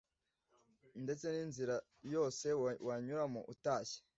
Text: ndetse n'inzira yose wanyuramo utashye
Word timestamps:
ndetse 1.03 1.25
n'inzira 1.33 1.75
yose 2.13 2.47
wanyuramo 2.87 3.39
utashye 3.53 3.99